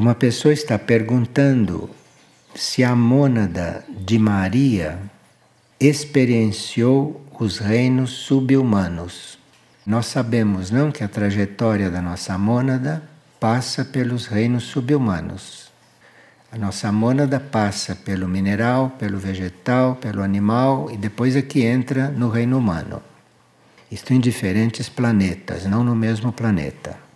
[0.00, 1.90] Uma pessoa está perguntando
[2.54, 4.98] se a mônada de Maria
[5.78, 9.38] experienciou os reinos subhumanos.
[9.84, 13.02] Nós sabemos, não, que a trajetória da nossa mônada
[13.38, 15.70] passa pelos reinos subhumanos.
[16.50, 22.08] A nossa mônada passa pelo mineral, pelo vegetal, pelo animal e depois é que entra
[22.08, 23.02] no reino humano.
[23.92, 27.09] Isto em diferentes planetas, não no mesmo planeta.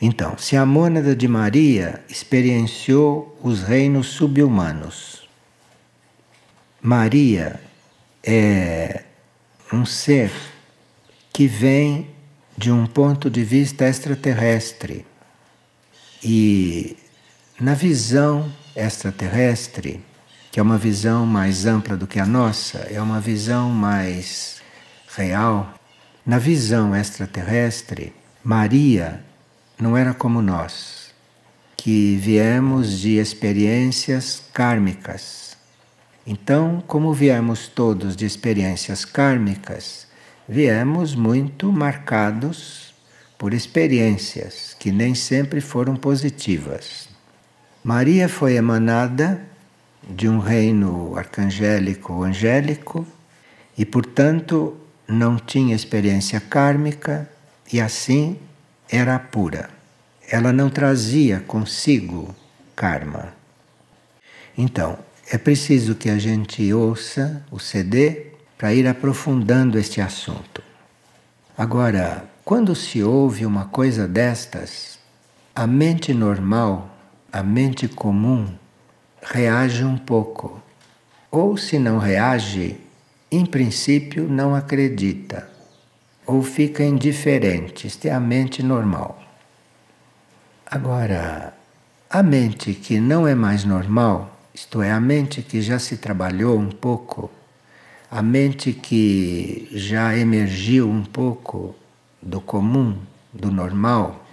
[0.00, 5.28] Então, se a mônada de Maria experienciou os reinos subhumanos,
[6.80, 7.60] Maria
[8.22, 9.02] é
[9.72, 10.30] um ser
[11.32, 12.08] que vem
[12.56, 15.04] de um ponto de vista extraterrestre.
[16.22, 16.96] E
[17.60, 20.00] na visão extraterrestre,
[20.52, 24.62] que é uma visão mais ampla do que a nossa, é uma visão mais
[25.16, 25.74] real,
[26.24, 28.12] na visão extraterrestre,
[28.44, 29.27] Maria
[29.80, 31.14] não era como nós,
[31.76, 35.56] que viemos de experiências kármicas.
[36.26, 40.06] Então, como viemos todos de experiências kármicas,
[40.48, 42.92] viemos muito marcados
[43.38, 47.08] por experiências que nem sempre foram positivas.
[47.84, 49.40] Maria foi emanada
[50.10, 53.06] de um reino arcangélico ou angélico
[53.76, 54.76] e, portanto,
[55.06, 57.30] não tinha experiência kármica
[57.72, 58.36] e assim
[58.90, 59.68] era pura.
[60.30, 62.34] Ela não trazia consigo
[62.74, 63.34] karma.
[64.56, 64.98] Então,
[65.30, 70.62] é preciso que a gente ouça o CD para ir aprofundando este assunto.
[71.56, 74.98] Agora, quando se ouve uma coisa destas,
[75.54, 76.90] a mente normal,
[77.30, 78.48] a mente comum,
[79.22, 80.62] reage um pouco.
[81.30, 82.80] Ou se não reage,
[83.30, 85.57] em princípio não acredita
[86.28, 87.86] ou fica indiferente.
[87.86, 89.18] Isto é a mente normal.
[90.66, 91.54] Agora,
[92.10, 96.58] a mente que não é mais normal, isto é, a mente que já se trabalhou
[96.58, 97.30] um pouco,
[98.10, 101.74] a mente que já emergiu um pouco
[102.20, 102.98] do comum,
[103.32, 104.26] do normal,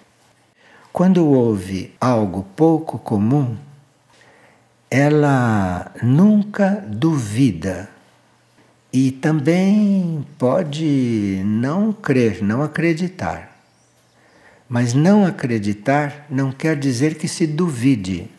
[0.92, 3.56] quando houve algo pouco comum,
[4.92, 7.95] ela nunca duvida
[8.98, 13.60] e também pode não crer, não acreditar.
[14.70, 18.32] Mas não acreditar não quer dizer que se duvide.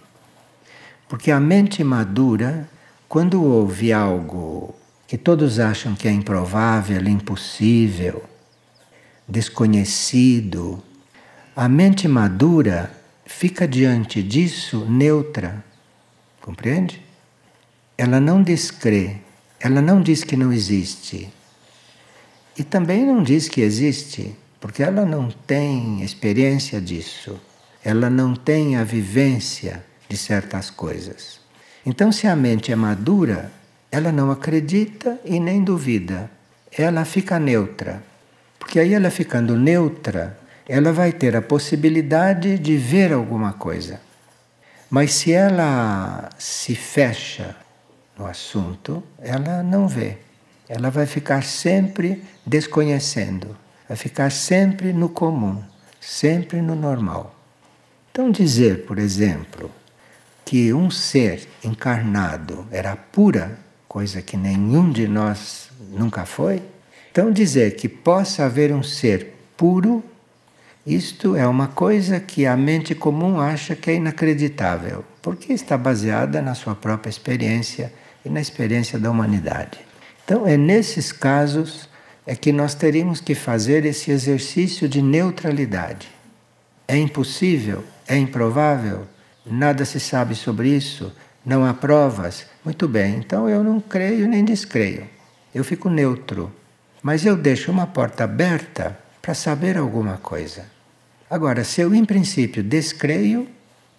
[1.11, 2.67] Porque a mente madura,
[3.07, 4.75] quando ouve algo
[5.07, 8.25] que todos acham que é improvável, impossível,
[9.29, 10.83] desconhecido,
[11.55, 12.91] a mente madura
[13.27, 15.63] fica diante disso neutra.
[16.41, 17.03] Compreende?
[17.99, 19.19] Ela não descrê,
[19.61, 21.33] ela não diz que não existe.
[22.59, 27.41] E também não diz que existe, porque ela não tem experiência disso.
[27.85, 31.41] Ela não tem a vivência de certas coisas.
[31.85, 33.53] Então, se a mente é madura,
[33.91, 36.31] ela não acredita e nem duvida.
[36.77, 38.03] Ela fica neutra.
[38.59, 40.39] Porque aí, ela ficando neutra,
[40.69, 44.01] ela vai ter a possibilidade de ver alguma coisa.
[44.91, 47.55] Mas se ela se fecha
[48.19, 50.19] no assunto, ela não vê.
[50.69, 53.57] Ela vai ficar sempre desconhecendo,
[53.89, 55.63] vai ficar sempre no comum,
[56.01, 57.35] sempre no normal.
[58.11, 59.71] Então, dizer, por exemplo,
[60.45, 66.63] que um ser encarnado era pura, coisa que nenhum de nós nunca foi,
[67.11, 70.05] então dizer que possa haver um ser puro,
[70.87, 76.41] isto é uma coisa que a mente comum acha que é inacreditável, porque está baseada
[76.41, 77.93] na sua própria experiência
[78.27, 79.79] e na experiência da humanidade.
[80.25, 81.89] Então, é nesses casos
[82.27, 86.09] é que nós teríamos que fazer esse exercício de neutralidade.
[86.89, 87.85] É impossível?
[88.07, 89.07] É improvável?
[89.47, 91.13] Nada se sabe sobre isso?
[91.45, 92.47] Não há provas?
[92.65, 95.07] Muito bem, então eu não creio nem descreio.
[95.55, 96.53] Eu fico neutro.
[97.01, 100.65] Mas eu deixo uma porta aberta para saber alguma coisa.
[101.31, 103.47] Agora, se eu em princípio descreio,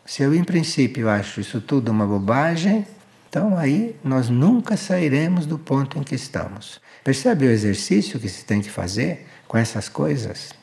[0.05, 2.85] se eu em princípio acho isso tudo uma bobagem,
[3.29, 6.79] então aí nós nunca sairemos do ponto em que estamos.
[7.03, 10.53] Percebe o exercício que se tem que fazer com essas coisas?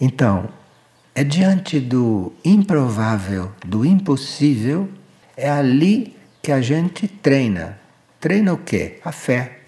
[0.00, 0.48] Então,
[1.14, 4.88] é diante do improvável, do impossível,
[5.36, 7.78] é ali que a gente treina.
[8.18, 8.98] Treina o quê?
[9.04, 9.60] A fé.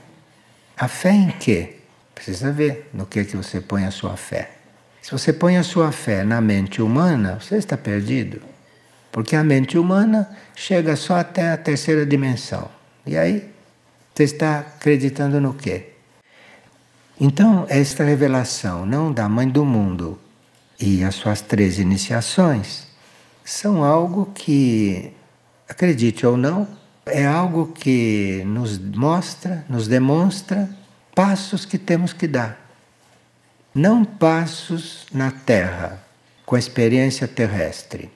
[0.76, 1.76] A fé em quê?
[2.14, 4.52] Precisa ver no que, que você põe a sua fé.
[5.00, 8.51] Se você põe a sua fé na mente humana, você está perdido.
[9.12, 12.68] Porque a mente humana chega só até a terceira dimensão.
[13.06, 13.52] E aí,
[14.14, 15.90] você está acreditando no quê?
[17.20, 20.18] Então, esta revelação, não da mãe do mundo
[20.80, 22.86] e as suas três iniciações,
[23.44, 25.12] são algo que,
[25.68, 26.66] acredite ou não,
[27.04, 30.68] é algo que nos mostra, nos demonstra
[31.14, 32.58] passos que temos que dar.
[33.74, 36.02] Não passos na Terra,
[36.46, 38.10] com a experiência terrestre.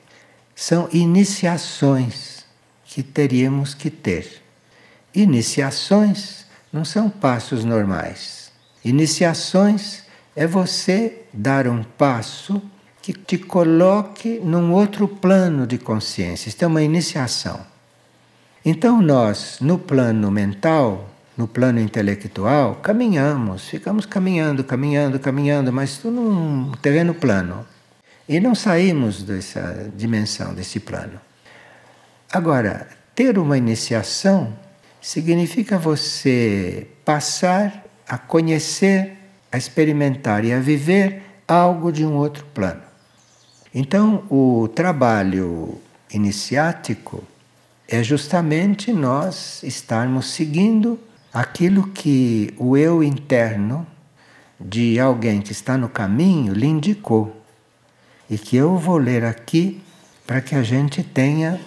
[0.58, 2.46] São iniciações
[2.86, 4.42] que teríamos que ter.
[5.14, 8.50] Iniciações não são passos normais.
[8.82, 10.04] Iniciações
[10.34, 12.62] é você dar um passo
[13.02, 16.48] que te coloque num outro plano de consciência.
[16.48, 17.60] Isto é uma iniciação.
[18.64, 26.18] Então, nós, no plano mental, no plano intelectual, caminhamos, ficamos caminhando, caminhando, caminhando, mas tudo
[26.18, 27.66] num terreno plano.
[28.28, 31.20] E não saímos dessa dimensão, desse plano.
[32.32, 34.52] Agora, ter uma iniciação
[35.00, 39.16] significa você passar a conhecer,
[39.50, 42.82] a experimentar e a viver algo de um outro plano.
[43.72, 45.80] Então, o trabalho
[46.12, 47.22] iniciático
[47.88, 50.98] é justamente nós estarmos seguindo
[51.32, 53.86] aquilo que o eu interno
[54.58, 57.45] de alguém que está no caminho lhe indicou.
[58.28, 59.82] E que eu vou ler aqui
[60.26, 61.60] para que a gente tenha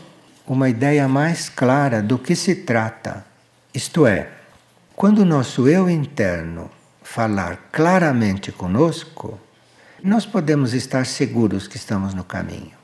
[0.45, 3.25] uma ideia mais clara do que se trata.
[3.73, 4.29] Isto é,
[4.95, 6.69] quando o nosso eu interno
[7.01, 9.39] falar claramente conosco,
[10.03, 12.77] nós podemos estar seguros que estamos no caminho.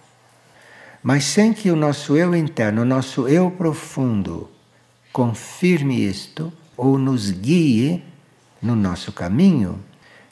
[1.04, 4.50] Mas sem que o nosso eu interno, o nosso eu profundo,
[5.12, 8.04] confirme isto ou nos guie
[8.62, 9.80] no nosso caminho,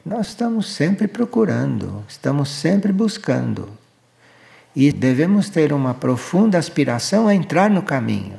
[0.06, 3.70] nós estamos sempre procurando, estamos sempre buscando.
[4.76, 8.38] E devemos ter uma profunda aspiração a entrar no caminho.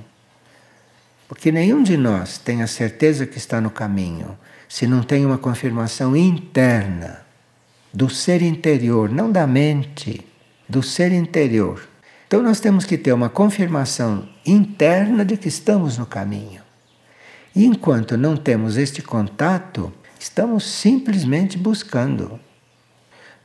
[1.27, 4.37] Porque nenhum de nós tem a certeza que está no caminho
[4.69, 7.25] se não tem uma confirmação interna
[7.93, 10.27] do ser interior, não da mente,
[10.69, 11.89] do ser interior.
[12.27, 16.61] Então nós temos que ter uma confirmação interna de que estamos no caminho.
[17.55, 19.93] E enquanto não temos este contato,
[20.25, 22.41] estamos simplesmente buscando.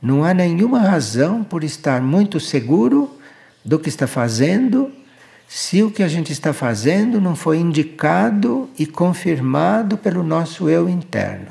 [0.00, 3.18] Não há nenhuma razão por estar muito seguro
[3.62, 4.90] do que está fazendo
[5.46, 10.88] se o que a gente está fazendo não foi indicado e confirmado pelo nosso eu
[10.88, 11.50] interno.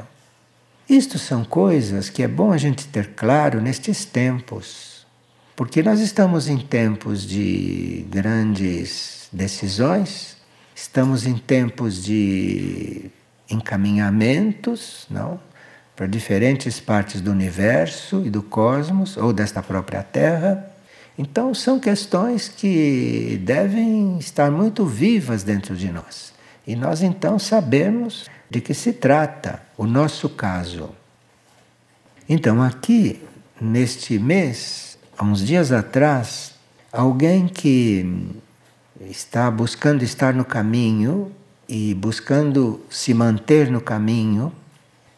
[0.90, 5.06] Isto são coisas que é bom a gente ter claro nestes tempos,
[5.56, 10.38] porque nós estamos em tempos de grandes decisões,
[10.74, 13.12] estamos em tempos de
[13.50, 15.40] encaminhamentos, não?
[15.96, 20.66] Para diferentes partes do universo e do cosmos ou desta própria Terra.
[21.18, 26.34] Então, são questões que devem estar muito vivas dentro de nós.
[26.66, 30.92] E nós então sabemos de que se trata o nosso caso.
[32.28, 33.22] Então, aqui,
[33.60, 36.54] neste mês, há uns dias atrás,
[36.94, 38.32] alguém que
[39.02, 41.32] está buscando estar no caminho
[41.70, 44.52] e buscando se manter no caminho,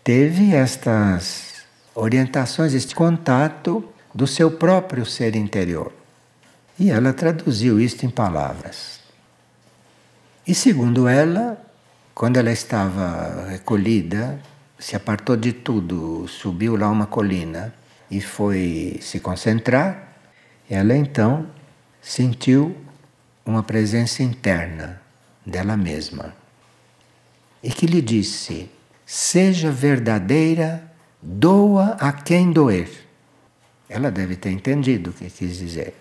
[0.03, 1.63] teve estas
[1.95, 3.81] orientações, este contato
[4.13, 5.93] do seu próprio ser interior.
[6.77, 8.99] E ela traduziu isto em palavras.
[10.45, 11.57] E segundo ela,
[12.13, 14.37] quando ela estava recolhida,
[14.77, 17.73] se apartou de tudo, subiu lá uma colina
[18.09, 20.17] e foi se concentrar,
[20.69, 21.47] ela então
[22.01, 22.75] sentiu
[23.45, 24.99] uma presença interna
[25.45, 26.40] dela mesma
[27.63, 28.69] e que lhe disse:
[29.05, 30.83] Seja verdadeira,
[31.21, 32.89] doa a quem doer.
[33.89, 35.93] Ela deve ter entendido o que quis dizer.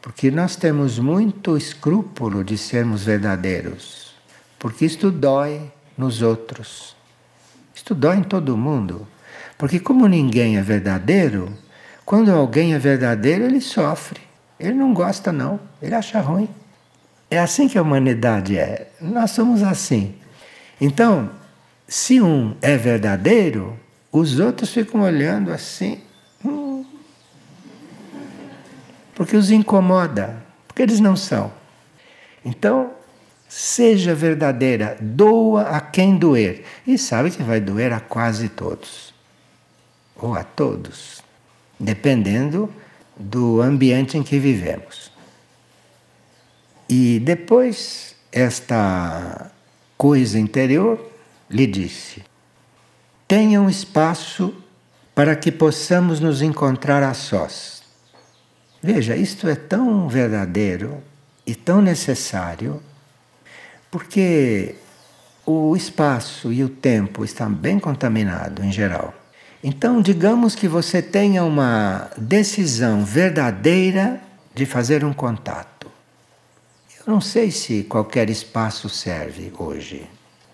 [0.00, 4.14] Porque nós temos muito escrúpulo de sermos verdadeiros.
[4.58, 6.94] Porque isto dói nos outros.
[7.74, 9.06] Isto dói em todo mundo.
[9.58, 11.52] Porque, como ninguém é verdadeiro,
[12.04, 14.20] quando alguém é verdadeiro, ele sofre.
[14.58, 15.58] Ele não gosta, não.
[15.82, 16.48] Ele acha ruim.
[17.30, 18.90] É assim que a humanidade é.
[19.00, 20.14] Nós somos assim.
[20.80, 21.30] Então,
[21.86, 23.78] se um é verdadeiro,
[24.10, 26.00] os outros ficam olhando assim,
[26.44, 26.84] hum,
[29.14, 31.52] porque os incomoda, porque eles não são.
[32.44, 32.92] Então,
[33.48, 36.64] seja verdadeira, doa a quem doer.
[36.86, 39.14] E sabe que vai doer a quase todos,
[40.16, 41.22] ou a todos,
[41.78, 42.72] dependendo
[43.16, 45.12] do ambiente em que vivemos.
[46.88, 49.50] E depois, esta
[50.04, 51.00] coisa interior
[51.48, 52.22] lhe disse:
[53.26, 54.54] tenha um espaço
[55.14, 57.82] para que possamos nos encontrar a sós.
[58.82, 60.98] Veja, isto é tão verdadeiro
[61.46, 62.82] e tão necessário,
[63.90, 64.74] porque
[65.46, 69.14] o espaço e o tempo estão bem contaminados em geral.
[69.62, 74.20] Então, digamos que você tenha uma decisão verdadeira
[74.54, 75.73] de fazer um contato.
[77.06, 80.08] Eu não sei se qualquer espaço serve hoje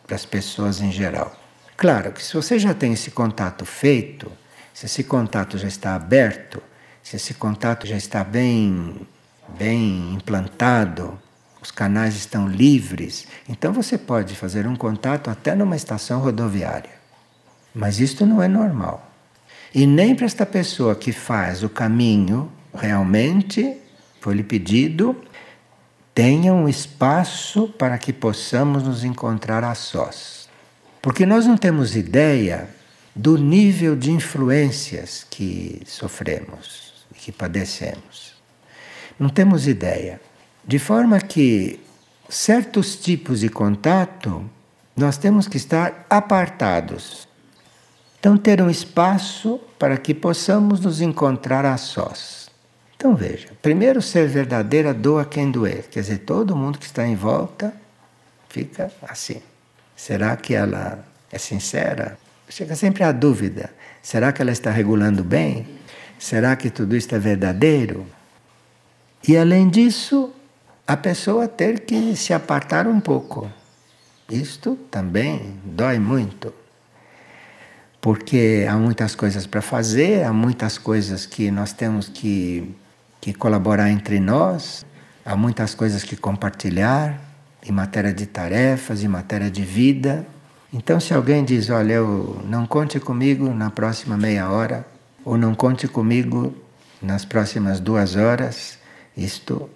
[0.04, 1.33] para as pessoas em geral.
[1.76, 4.30] Claro que se você já tem esse contato feito,
[4.75, 6.61] se esse contato já está aberto,
[7.04, 9.07] se esse contato já está bem,
[9.57, 11.16] bem implantado,
[11.62, 16.99] os canais estão livres, então você pode fazer um contato até numa estação rodoviária.
[17.73, 19.09] Mas isto não é normal.
[19.73, 23.76] E nem para esta pessoa que faz o caminho realmente,
[24.21, 25.16] foi lhe pedido,
[26.21, 30.50] tenha um espaço para que possamos nos encontrar a sós.
[31.00, 32.69] Porque nós não temos ideia
[33.17, 38.35] do nível de influências que sofremos e que padecemos.
[39.19, 40.21] Não temos ideia.
[40.62, 41.81] De forma que
[42.29, 44.45] certos tipos de contato
[44.95, 47.27] nós temos que estar apartados.
[48.19, 52.40] Então, ter um espaço para que possamos nos encontrar a sós.
[53.00, 55.85] Então, veja: primeiro, ser verdadeira doa quem doer.
[55.90, 57.73] Quer dizer, todo mundo que está em volta
[58.47, 59.40] fica assim.
[59.97, 61.02] Será que ela
[61.33, 62.19] é sincera?
[62.50, 63.71] Chega sempre a dúvida:
[64.02, 65.66] será que ela está regulando bem?
[66.19, 68.07] Será que tudo isto é verdadeiro?
[69.26, 70.35] E além disso,
[70.87, 73.50] a pessoa ter que se apartar um pouco.
[74.28, 76.52] Isto também dói muito
[78.00, 82.75] porque há muitas coisas para fazer, há muitas coisas que nós temos que,
[83.21, 84.87] que colaborar entre nós,
[85.25, 87.21] há muitas coisas que compartilhar
[87.62, 90.27] em matéria de tarefas, em matéria de vida.
[90.73, 94.87] Então, se alguém diz, olha, eu não conte comigo na próxima meia hora,
[95.25, 96.55] ou não conte comigo
[97.03, 98.79] nas próximas duas horas,
[99.17, 99.69] isto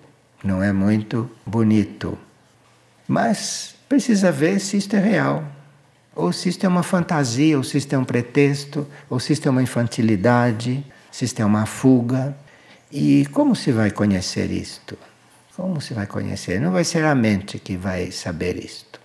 [0.42, 2.18] não é muito bonito.
[3.06, 5.44] Mas precisa ver se isto é real.
[6.16, 9.46] Ou se isto é uma fantasia, ou se isto é um pretexto, ou se isto
[9.46, 12.36] é uma infantilidade, se isto é uma fuga.
[12.96, 14.96] E como se vai conhecer isto?
[15.56, 16.60] Como se vai conhecer?
[16.60, 19.00] Não vai ser a mente que vai saber isto.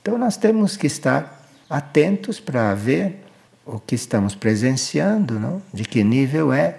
[0.00, 3.24] Então nós temos que estar atentos para ver
[3.66, 5.60] o que estamos presenciando, não?
[5.72, 6.78] de que nível é.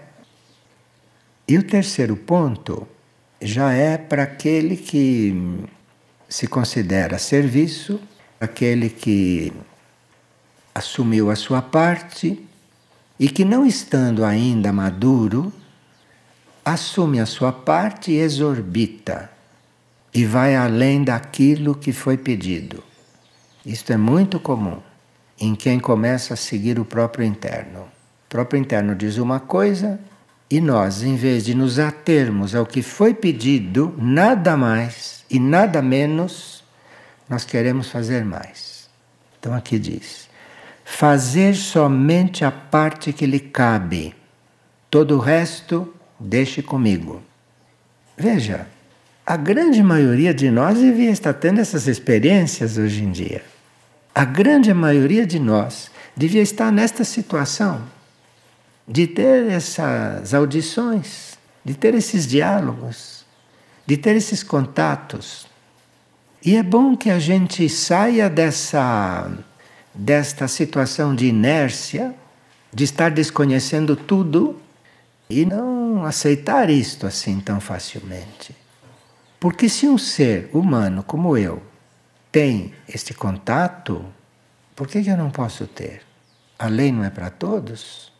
[1.45, 2.87] E o terceiro ponto
[3.41, 5.59] já é para aquele que
[6.29, 7.99] se considera serviço
[8.39, 9.51] aquele que
[10.73, 12.41] assumiu a sua parte
[13.19, 15.51] e que, não estando ainda maduro,
[16.65, 19.29] assume a sua parte e exorbita
[20.11, 22.83] e vai além daquilo que foi pedido.
[23.63, 24.79] Isto é muito comum
[25.39, 27.81] em quem começa a seguir o próprio interno.
[27.81, 29.99] O próprio interno diz uma coisa
[30.49, 35.81] e nós, em vez de nos atermos ao que foi pedido, nada mais e nada
[35.81, 36.63] menos,
[37.29, 38.89] nós queremos fazer mais.
[39.39, 40.29] Então aqui diz:
[40.83, 44.15] fazer somente a parte que lhe cabe,
[44.89, 47.21] todo o resto deixe comigo.
[48.17, 48.67] Veja,
[49.25, 53.43] a grande maioria de nós devia estar tendo essas experiências hoje em dia.
[54.13, 57.81] A grande maioria de nós devia estar nesta situação
[58.87, 63.25] de ter essas audições, de ter esses diálogos,
[63.85, 65.47] de ter esses contatos
[66.45, 69.31] e é bom que a gente saia dessa
[69.95, 72.13] desta situação de inércia,
[72.71, 74.55] de estar desconhecendo tudo
[75.27, 78.55] e não aceitar isto assim tão facilmente.
[79.39, 81.61] Porque se um ser humano como eu
[82.31, 84.03] tem este contato,
[84.75, 86.01] por que eu não posso ter?
[86.57, 88.11] A lei não é para todos?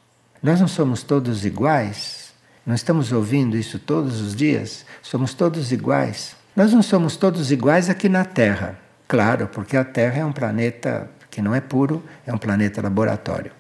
[0.42, 2.32] Nós não somos todos iguais?
[2.66, 4.86] Não estamos ouvindo isso todos os dias?
[5.02, 6.36] Somos todos iguais.
[6.56, 11.10] Nós não somos todos iguais aqui na Terra, claro, porque a Terra é um planeta
[11.30, 13.52] que não é puro, é um planeta laboratório.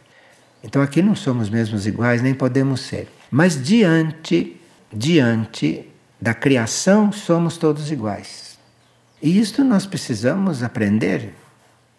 [0.65, 3.07] Então aqui não somos mesmos iguais, nem podemos ser.
[3.29, 4.60] Mas diante,
[4.91, 5.88] diante
[6.19, 8.57] da criação, somos todos iguais.
[9.22, 11.36] E isto nós precisamos aprender.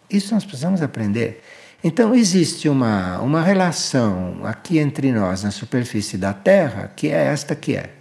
[0.09, 1.41] Isso nós precisamos aprender.
[1.81, 7.55] Então existe uma, uma relação aqui entre nós na superfície da Terra que é esta
[7.55, 7.91] que é.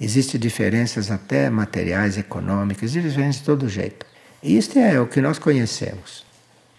[0.00, 4.06] Existem diferenças até materiais, econômicas, diferenças de todo jeito.
[4.40, 6.24] E isto é o que nós conhecemos.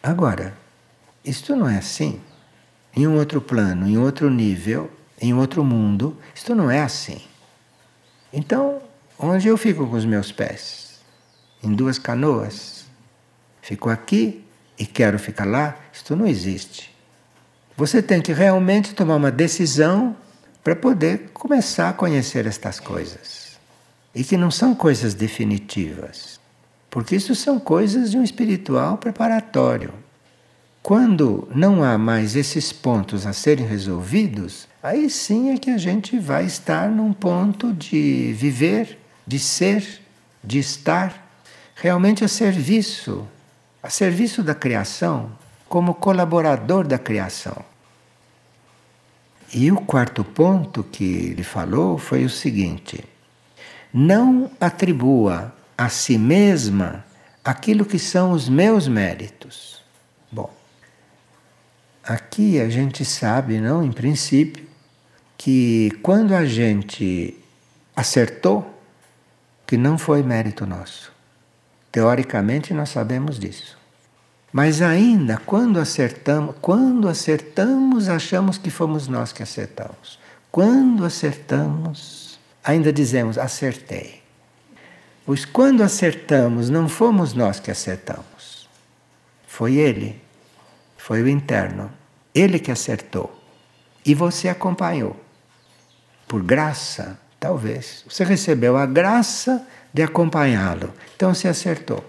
[0.02, 0.54] Agora,
[1.24, 2.20] isto não é assim.
[2.96, 7.22] Em um outro plano, em outro nível, em outro mundo, isto não é assim.
[8.34, 8.82] Então,
[9.18, 11.00] onde eu fico com os meus pés?
[11.64, 12.86] Em duas canoas?
[13.62, 14.44] Fico aqui
[14.78, 15.78] e quero ficar lá?
[15.94, 16.92] Isto não existe.
[17.78, 20.16] Você tem que realmente tomar uma decisão
[20.64, 23.60] para poder começar a conhecer estas coisas.
[24.14, 26.40] E que não são coisas definitivas,
[26.90, 29.94] porque isso são coisas de um espiritual preparatório.
[30.84, 36.18] Quando não há mais esses pontos a serem resolvidos, aí sim é que a gente
[36.18, 40.02] vai estar num ponto de viver, de ser,
[40.44, 41.30] de estar
[41.76, 43.28] realmente a serviço,
[43.82, 45.32] a serviço da criação,
[45.70, 47.64] como colaborador da criação.
[49.54, 53.04] E o quarto ponto que ele falou foi o seguinte:
[53.94, 57.06] não atribua a si mesma
[57.44, 59.82] aquilo que são os meus méritos.
[60.32, 60.61] Bom,
[62.12, 64.66] aqui a gente sabe, não, em princípio,
[65.38, 67.38] que quando a gente
[67.96, 68.68] acertou,
[69.66, 71.12] que não foi mérito nosso.
[71.92, 73.78] Teoricamente nós sabemos disso.
[74.52, 80.20] Mas ainda quando acertamos, quando acertamos, achamos que fomos nós que acertamos.
[80.52, 84.22] Quando acertamos, ainda dizemos acertei.
[85.26, 88.68] Pois quando acertamos, não fomos nós que acertamos.
[89.48, 90.22] Foi ele.
[90.98, 92.01] Foi o interno.
[92.34, 93.36] Ele que acertou.
[94.06, 95.16] E você acompanhou.
[96.28, 98.04] Por graça, talvez.
[98.08, 100.94] Você recebeu a graça de acompanhá-lo.
[101.16, 102.04] Então se acertou.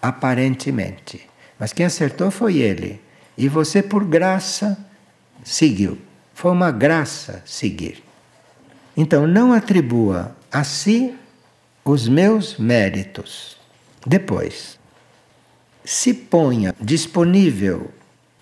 [0.00, 1.28] Aparentemente.
[1.58, 3.00] Mas quem acertou foi ele.
[3.36, 4.78] E você, por graça,
[5.44, 5.98] seguiu.
[6.34, 8.02] Foi uma graça seguir.
[8.96, 11.14] Então, não atribua a si
[11.84, 13.56] os meus méritos.
[14.06, 14.78] Depois,
[15.84, 17.90] se ponha disponível,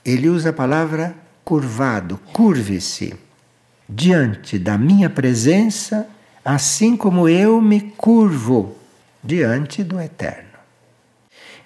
[0.07, 3.15] ele usa a palavra curvado, curve-se
[3.89, 6.09] diante da minha presença,
[6.45, 8.77] assim como eu me curvo
[9.23, 10.47] diante do Eterno.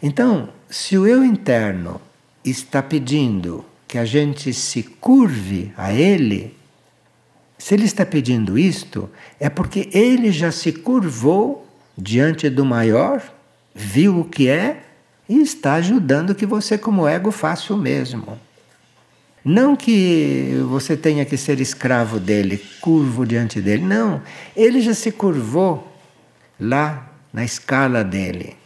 [0.02, 2.00] Então, se o eu interno
[2.42, 6.56] está pedindo que a gente se curve a ele,
[7.58, 11.66] se ele está pedindo isto, é porque ele já se curvou
[11.96, 13.22] diante do maior,
[13.74, 14.82] viu o que é
[15.30, 18.36] e está ajudando que você, como ego, faça o mesmo.
[19.44, 23.84] Não que você tenha que ser escravo dele, curvo diante dele.
[23.84, 24.20] Não.
[24.56, 25.86] Ele já se curvou
[26.58, 28.56] lá na escala dele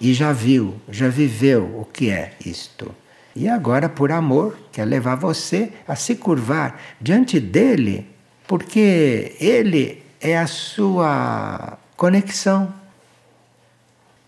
[0.00, 2.90] e já viu, já viveu o que é isto.
[3.36, 8.06] E agora, por amor, quer levar você a se curvar diante dele,
[8.46, 12.77] porque ele é a sua conexão.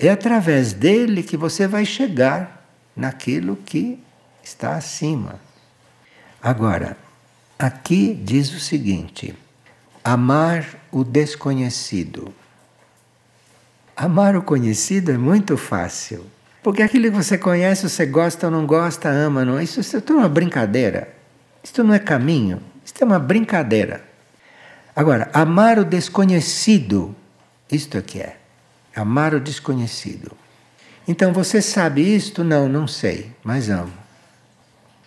[0.02, 4.02] É através dele que você vai chegar naquilo que
[4.42, 5.38] está acima.
[6.42, 6.96] Agora,
[7.58, 9.36] aqui diz o seguinte:
[10.02, 12.34] amar o desconhecido.
[13.94, 16.24] Amar o conhecido é muito fácil.
[16.62, 19.60] Porque aquilo que você conhece, você gosta ou não gosta, ama, não.
[19.60, 21.14] Isso, isso é uma brincadeira.
[21.62, 22.62] Isso não é caminho.
[22.82, 24.02] Isso é uma brincadeira.
[24.96, 27.14] Agora, amar o desconhecido,
[27.70, 28.39] isto é que é.
[29.00, 30.36] Amar o desconhecido.
[31.08, 32.44] Então você sabe isto?
[32.44, 33.94] Não, não sei, mas amo.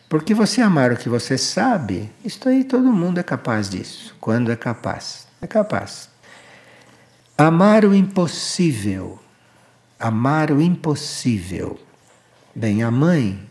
[0.09, 4.15] Porque você amar o que você sabe, isto aí todo mundo é capaz disso.
[4.19, 5.27] Quando é capaz?
[5.39, 6.09] É capaz.
[7.37, 9.19] Amar o impossível.
[9.99, 11.79] Amar o impossível.
[12.55, 13.47] Bem, a mãe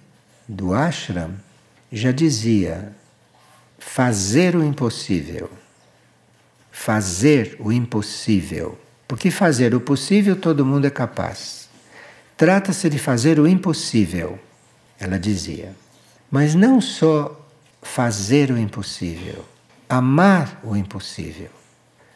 [0.49, 1.37] do ashram
[1.93, 2.93] já dizia:
[3.79, 5.49] fazer o impossível.
[6.73, 8.77] Fazer o impossível.
[9.13, 11.69] Porque fazer o possível todo mundo é capaz.
[12.35, 14.39] Trata-se de fazer o impossível,
[14.99, 15.77] ela dizia.
[16.31, 17.39] Mas não só
[17.83, 19.45] fazer o impossível,
[19.87, 21.51] amar o impossível.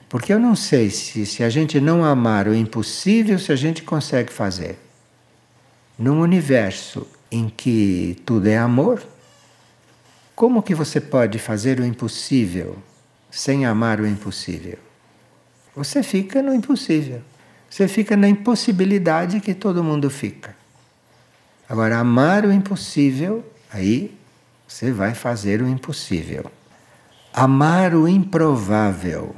[0.08, 3.82] Porque eu não sei se, se a gente não amar o impossível, se a gente
[3.82, 4.78] consegue fazer.
[5.98, 9.06] Num universo em que tudo é amor,
[10.34, 12.78] como que você pode fazer o impossível
[13.30, 14.85] sem amar o impossível?
[15.76, 17.22] Você fica no impossível.
[17.70, 20.56] Você fica na impossibilidade que todo mundo fica.
[21.68, 24.16] Agora, amar o impossível, aí
[24.66, 26.50] você vai fazer o impossível.
[27.32, 29.36] Amar o improvável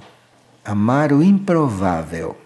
[0.68, 2.36] amar o improvável.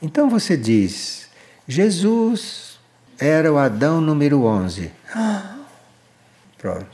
[0.00, 1.28] Então você diz:
[1.66, 2.78] Jesus
[3.18, 4.92] era o Adão número 11.
[6.58, 6.86] Pronto.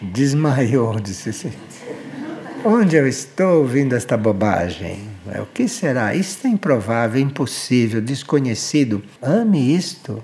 [0.00, 1.52] Desmaiou, disse assim.
[2.68, 5.08] Onde eu estou ouvindo esta bobagem?
[5.40, 6.16] O que será?
[6.16, 9.04] Isto é improvável, impossível, desconhecido.
[9.22, 10.20] Ame isto.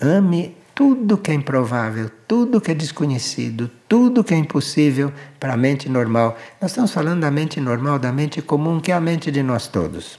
[0.00, 5.56] Ame tudo que é improvável, tudo que é desconhecido, tudo que é impossível para a
[5.56, 6.38] mente normal.
[6.62, 9.66] Nós estamos falando da mente normal, da mente comum, que é a mente de nós
[9.66, 10.16] todos.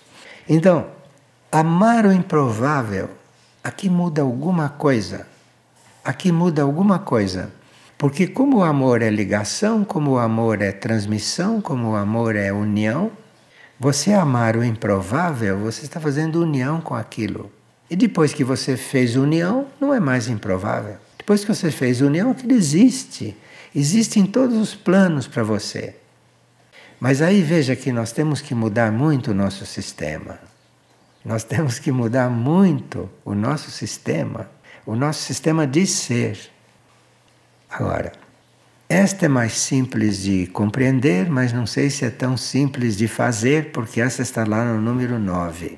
[0.50, 0.88] Então,
[1.50, 3.10] amar o improvável,
[3.64, 5.26] aqui muda alguma coisa.
[6.04, 7.50] Aqui muda alguma coisa.
[7.98, 12.52] Porque, como o amor é ligação, como o amor é transmissão, como o amor é
[12.52, 13.12] união,
[13.80, 17.52] você amar o improvável, você está fazendo união com aquilo.
[17.90, 20.98] E depois que você fez união, não é mais improvável.
[21.18, 23.36] Depois que você fez união, aquilo existe.
[23.74, 25.96] Existe em todos os planos para você.
[27.00, 30.40] Mas aí veja que nós temos que mudar muito o nosso sistema.
[31.24, 34.50] Nós temos que mudar muito o nosso sistema,
[34.86, 36.55] o nosso sistema de ser.
[37.78, 38.14] Agora,
[38.88, 43.74] esta é mais simples de compreender, mas não sei se é tão simples de fazer,
[43.74, 45.78] porque essa está lá no número 9.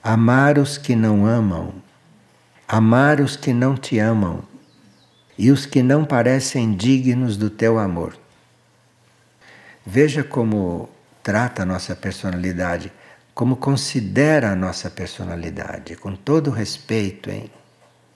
[0.00, 1.74] Amar os que não amam,
[2.68, 4.44] amar os que não te amam
[5.36, 8.16] e os que não parecem dignos do teu amor.
[9.84, 10.88] Veja como
[11.24, 12.92] trata a nossa personalidade,
[13.34, 17.50] como considera a nossa personalidade, com todo respeito, hein?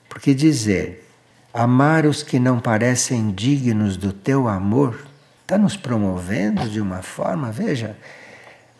[0.07, 1.08] Porque dizer
[1.53, 5.05] amar os que não parecem dignos do teu amor
[5.41, 7.97] está nos promovendo de uma forma, veja,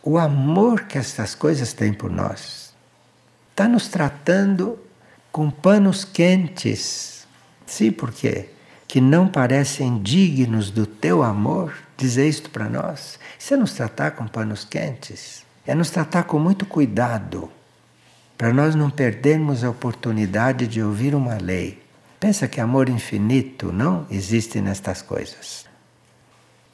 [0.04, 2.70] o amor que estas coisas têm por nós
[3.60, 4.80] está nos tratando
[5.34, 7.28] com panos quentes.
[7.66, 8.52] Sim, por quê?
[8.88, 13.20] Que não parecem dignos do teu amor, dizer isto para nós.
[13.38, 17.52] Isso é nos tratar com panos quentes, é nos tratar com muito cuidado,
[18.38, 21.79] para nós não perdermos a oportunidade de ouvir uma lei.
[22.20, 25.66] Pensa que amor infinito não existe nestas coisas.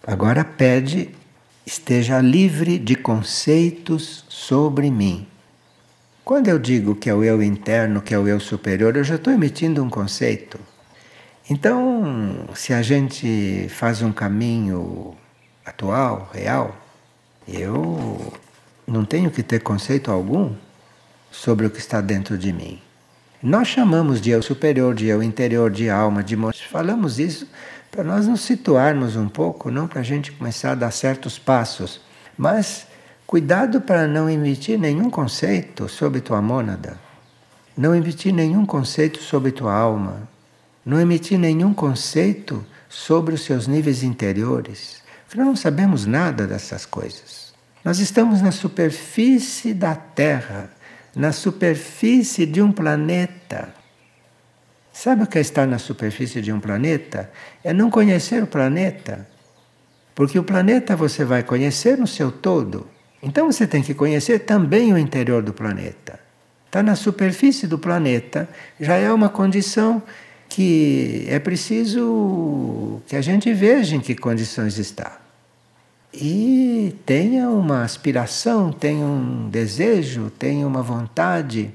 [0.06, 1.10] Agora pede
[1.66, 5.28] esteja livre de conceitos sobre mim.
[6.24, 9.16] Quando eu digo que é o eu interno, que é o eu superior, eu já
[9.16, 10.60] estou emitindo um conceito.
[11.50, 15.16] Então, se a gente faz um caminho
[15.64, 16.76] atual, real,
[17.48, 18.34] eu
[18.88, 20.56] não tenho que ter conceito algum
[21.32, 22.82] sobre o que está dentro de mim.
[23.46, 26.68] Nós chamamos de eu superior, de eu interior, de alma, de monstro.
[26.68, 27.48] Falamos isso
[27.92, 32.02] para nós nos situarmos um pouco, não para a gente começar a dar certos passos.
[32.38, 32.88] Mas
[33.26, 37.00] Cuidado para não emitir nenhum conceito sobre tua mônada,
[37.76, 40.30] não emitir nenhum conceito sobre tua alma,
[40.86, 46.86] não emitir nenhum conceito sobre os seus níveis interiores, porque nós não sabemos nada dessas
[46.86, 47.52] coisas.
[47.84, 50.70] Nós estamos na superfície da Terra,
[51.16, 53.74] na superfície de um planeta.
[54.92, 57.32] Sabe o que é estar na superfície de um planeta?
[57.64, 59.28] É não conhecer o planeta.
[60.14, 62.88] Porque o planeta você vai conhecer no seu todo.
[63.22, 66.20] Então você tem que conhecer também o interior do planeta.
[66.66, 68.50] Está na superfície do planeta,
[68.80, 70.04] já é uma condição
[70.50, 75.25] que é preciso que a gente veja em que condições está.
[76.18, 81.74] E tenha uma aspiração, tenha um desejo, tenha uma vontade,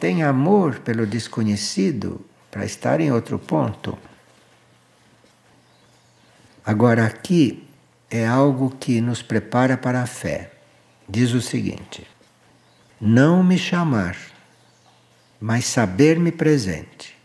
[0.00, 3.96] tenha amor pelo desconhecido para estar em outro ponto.
[6.66, 7.68] Agora, aqui
[8.10, 10.50] é algo que nos prepara para a fé.
[11.08, 12.04] Diz o seguinte:
[13.00, 14.16] não me chamar,
[15.40, 17.16] mas saber-me presente.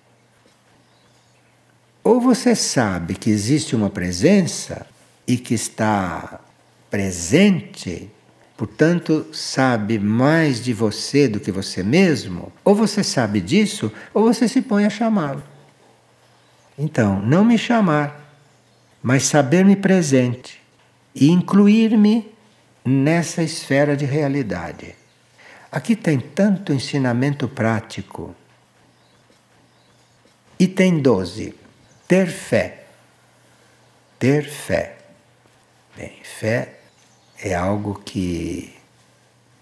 [2.04, 4.86] Ou você sabe que existe uma presença
[5.30, 6.40] e que está
[6.90, 8.10] presente,
[8.58, 14.48] portanto, sabe mais de você do que você mesmo, ou você sabe disso, ou você
[14.48, 15.44] se põe a chamá-lo.
[16.76, 18.34] Então, não me chamar,
[19.04, 20.60] mas saber-me presente
[21.14, 22.34] e incluir-me
[22.84, 24.96] nessa esfera de realidade.
[25.72, 28.36] Aqui tem tanto ensinamento prático.
[30.60, 31.54] E tem doze.
[32.08, 32.86] Ter fé.
[34.18, 34.99] Ter fé.
[36.00, 36.80] Bem, fé
[37.38, 38.74] é algo que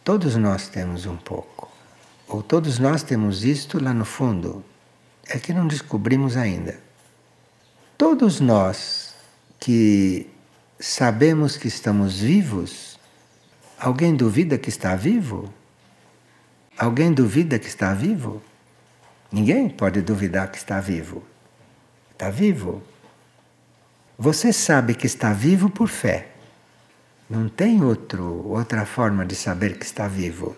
[0.04, 1.68] todos nós temos um pouco.
[2.28, 4.64] Ou todos nós temos isto lá no fundo.
[5.28, 6.80] É que não descobrimos ainda.
[7.98, 9.16] Todos nós
[9.60, 10.30] que
[10.80, 13.00] sabemos que estamos vivos?
[13.80, 15.52] Alguém duvida que está vivo?
[16.78, 18.44] Alguém duvida que está vivo?
[19.32, 21.24] Ninguém pode duvidar que está vivo.
[22.12, 22.84] Está vivo.
[24.18, 26.30] Você sabe que está vivo por fé.
[27.30, 30.56] Não tem outro, outra forma de saber que está vivo.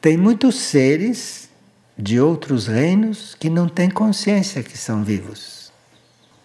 [0.00, 1.48] Tem muitos seres
[1.96, 5.72] de outros reinos que não têm consciência que são vivos.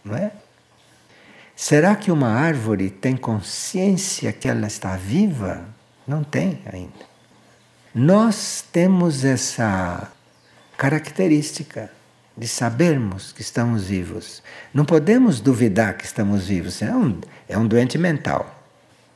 [0.03, 0.31] Não é?
[1.55, 5.65] Será que uma árvore tem consciência que ela está viva?
[6.07, 7.05] Não tem ainda.
[7.93, 10.11] Nós temos essa
[10.77, 11.91] característica
[12.41, 14.41] de sabermos que estamos vivos.
[14.73, 18.65] Não podemos duvidar que estamos vivos, é um, é um doente mental.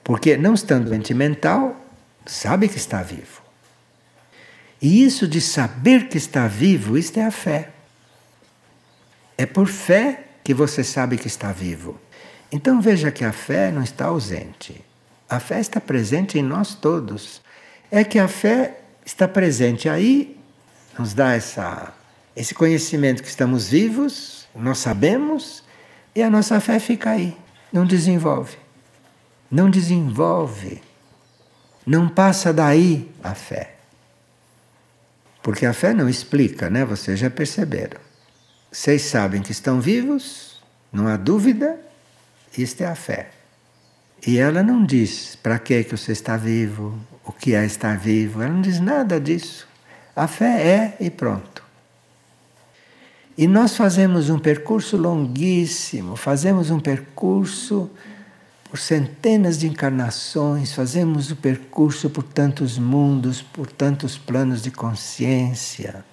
[0.04, 1.76] Porque, não estando doente mental,
[2.24, 3.42] sabe que está vivo.
[4.80, 7.72] E isso de saber que está vivo, isto é a fé.
[9.36, 12.00] É por fé que você sabe que está vivo.
[12.52, 14.86] Então veja que a fé não está ausente.
[15.28, 17.42] A fé está presente em nós todos.
[17.90, 20.38] É que a fé está presente aí,
[21.00, 21.92] nos dá essa,
[22.36, 25.63] esse conhecimento que estamos vivos Nós sabemos
[26.15, 27.38] e a nossa fé fica aí,
[27.74, 28.58] não desenvolve.
[29.52, 30.82] Não desenvolve.
[31.86, 33.76] Não passa daí a fé.
[35.43, 36.86] Porque a fé não explica, né?
[36.86, 38.00] Vocês já perceberam.
[38.71, 41.78] Vocês sabem que estão vivos, não há dúvida,
[42.58, 43.30] isto é a fé.
[44.26, 48.41] E ela não diz para que que você está vivo, o que é estar vivo,
[48.41, 49.67] ela não diz nada disso.
[50.15, 51.64] A fé é e pronto.
[53.38, 57.89] E nós fazemos um percurso longuíssimo, fazemos um percurso
[58.69, 66.04] por centenas de encarnações, fazemos o percurso por tantos mundos, por tantos planos de consciência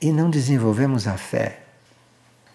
[0.00, 1.60] e não desenvolvemos a fé.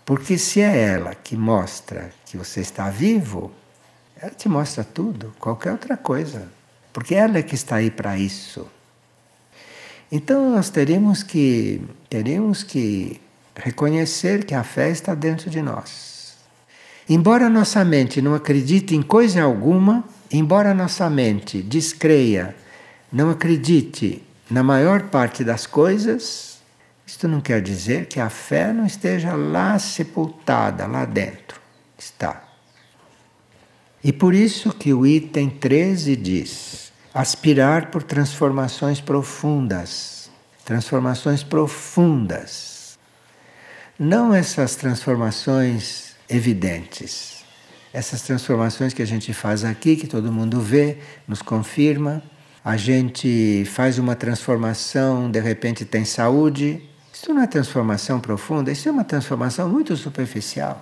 [0.05, 3.51] Porque se é ela que mostra que você está vivo,
[4.19, 6.51] ela te mostra tudo, qualquer outra coisa.
[6.91, 8.67] Porque ela é que está aí para isso.
[10.11, 13.21] Então nós teremos que, teremos que
[13.59, 16.35] reconhecer que a fé está dentro de nós.
[17.07, 22.55] Embora nossa mente não acredite em coisa alguma, embora nossa mente descreia,
[23.11, 26.59] não acredite na maior parte das coisas,
[27.05, 31.59] isto não quer dizer que a fé não esteja lá sepultada, lá dentro.
[31.97, 32.43] Está.
[34.03, 40.29] E por isso que o item 13 diz: aspirar por transformações profundas.
[40.63, 42.68] Transformações profundas.
[43.99, 47.43] Não essas transformações evidentes.
[47.91, 52.23] Essas transformações que a gente faz aqui, que todo mundo vê, nos confirma.
[52.63, 56.81] A gente faz uma transformação, de repente tem saúde.
[57.13, 60.81] Isso não é transformação profunda, isso é uma transformação muito superficial.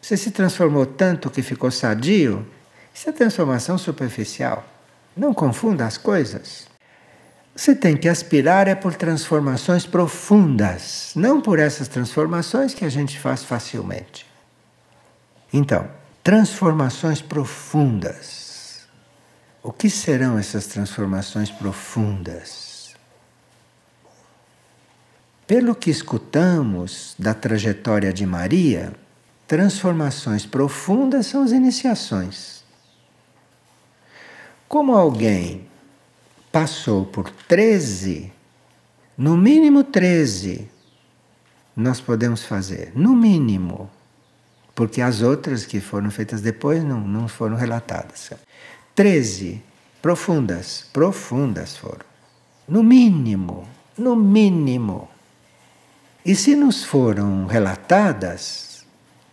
[0.00, 2.44] Você se transformou tanto que ficou sadio?
[2.92, 4.66] Isso é transformação superficial.
[5.16, 6.71] Não confunda as coisas.
[7.54, 13.18] Você tem que aspirar é por transformações profundas, não por essas transformações que a gente
[13.18, 14.26] faz facilmente.
[15.52, 15.88] Então,
[16.24, 18.86] transformações profundas.
[19.62, 22.94] O que serão essas transformações profundas?
[25.46, 28.94] Pelo que escutamos da trajetória de Maria,
[29.46, 32.64] transformações profundas são as iniciações.
[34.66, 35.68] Como alguém
[36.52, 38.30] passou por 13,
[39.16, 40.68] no mínimo 13,
[41.74, 43.90] nós podemos fazer, no mínimo,
[44.74, 48.32] porque as outras que foram feitas depois não, não foram relatadas.
[48.94, 49.62] 13
[50.02, 52.04] profundas, profundas foram.
[52.68, 55.08] No mínimo, no mínimo.
[56.24, 58.84] E se nos foram relatadas,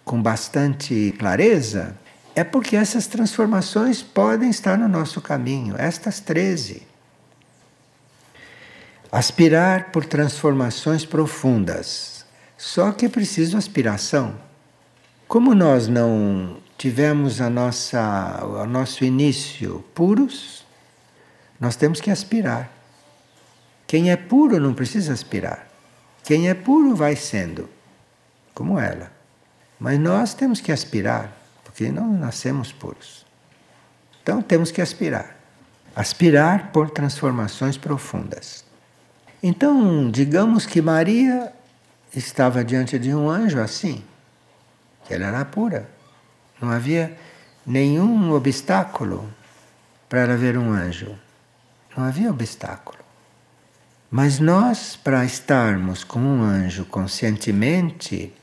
[0.06, 1.96] com bastante clareza,
[2.34, 6.89] é porque essas transformações podem estar no nosso caminho, estas 13.
[9.12, 12.26] Aspirar por transformações profundas.
[12.56, 14.36] Só que é preciso aspiração.
[15.28, 20.66] Como nós não tivemos a nossa, o nosso início puros,
[21.60, 22.72] nós temos que aspirar.
[23.88, 25.68] Quem é puro não precisa aspirar.
[26.24, 27.68] Quem é puro vai sendo,
[28.54, 29.12] como ela.
[29.80, 33.26] Mas nós temos que aspirar, porque não nascemos puros.
[34.22, 35.36] Então temos que aspirar.
[35.96, 38.69] Aspirar por transformações profundas.
[39.42, 41.54] Então, digamos que Maria
[42.14, 44.04] estava diante de um anjo assim,
[45.06, 45.90] que ela era pura.
[46.62, 47.18] Não havia
[47.66, 49.30] nenhum obstáculo
[50.10, 51.18] para ela ver um anjo.
[51.96, 53.00] Não havia obstáculo.
[54.12, 58.34] Mas nós, para estarmos com um anjo conscientemente,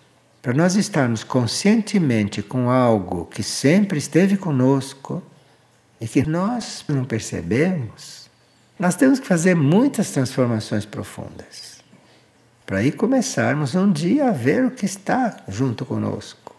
[0.41, 5.23] para nós estarmos conscientemente com algo que sempre esteve conosco
[6.01, 8.26] e que nós não percebemos,
[8.79, 11.77] nós temos que fazer muitas transformações profundas.
[12.67, 16.55] Para aí começarmos um dia a ver o que está junto conosco.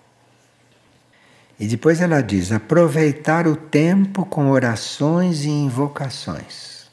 [1.59, 6.87] E depois ela diz: aproveitar o tempo com orações e invocações.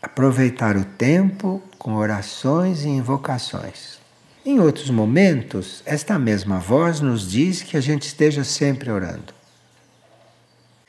[0.00, 4.00] Aproveitar o tempo com orações e invocações.
[4.44, 9.32] Em outros momentos, esta mesma voz nos diz que a gente esteja sempre orando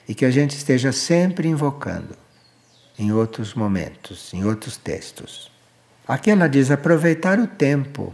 [0.07, 2.17] e que a gente esteja sempre invocando,
[3.03, 5.51] em outros momentos, em outros textos.
[6.07, 8.13] Aqui ela diz aproveitar o tempo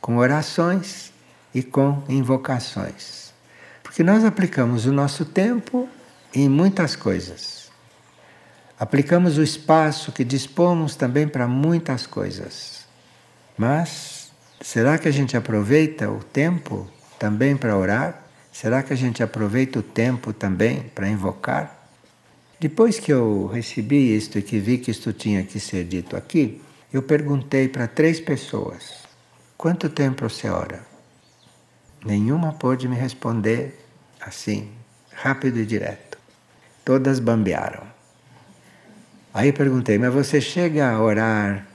[0.00, 1.12] com orações
[1.54, 3.32] e com invocações.
[3.82, 5.88] Porque nós aplicamos o nosso tempo
[6.34, 7.70] em muitas coisas.
[8.78, 12.84] Aplicamos o espaço que dispomos também para muitas coisas.
[13.56, 14.24] Mas
[14.64, 16.88] Será que a gente aproveita o tempo
[17.18, 18.24] também para orar?
[18.50, 21.83] Será que a gente aproveita o tempo também para invocar?
[22.64, 26.62] Depois que eu recebi isto e que vi que isto tinha que ser dito aqui,
[26.90, 29.04] eu perguntei para três pessoas.
[29.54, 30.82] quanto tempo você ora?
[32.02, 33.78] Nenhuma pôde me responder
[34.18, 34.70] assim,
[35.12, 36.16] rápido e direto.
[36.82, 37.82] Todas bambearam.
[39.34, 41.66] Aí perguntei, mas você chega a orar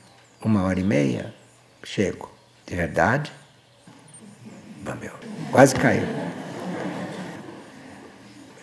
[0.41, 1.35] uma hora e meia?
[1.83, 2.31] Chego.
[2.65, 3.31] De verdade?
[4.83, 5.19] Bambeou.
[5.51, 6.07] Quase caiu.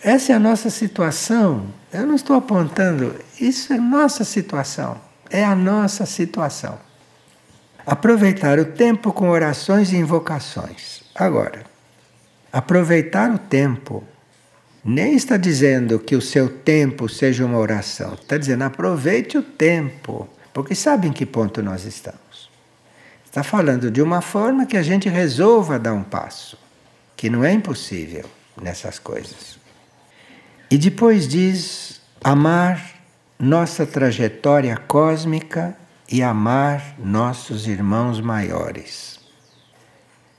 [0.03, 1.67] Essa é a nossa situação.
[1.91, 4.99] Eu não estou apontando, isso é nossa situação.
[5.29, 6.77] É a nossa situação.
[7.85, 11.01] Aproveitar o tempo com orações e invocações.
[11.15, 11.63] Agora,
[12.51, 14.03] aproveitar o tempo
[14.83, 18.13] nem está dizendo que o seu tempo seja uma oração.
[18.13, 20.29] Está dizendo aproveite o tempo.
[20.53, 22.49] Porque sabe em que ponto nós estamos.
[23.25, 26.57] Está falando de uma forma que a gente resolva dar um passo.
[27.17, 28.25] Que não é impossível
[28.61, 29.59] nessas coisas.
[30.69, 32.97] E depois diz amar
[33.39, 35.77] nossa trajetória cósmica
[36.11, 39.17] e amar nossos irmãos maiores.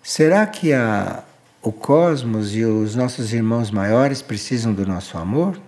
[0.02, 1.24] Será que a,
[1.62, 5.58] o cosmos e os nossos irmãos maiores precisam do nosso amor?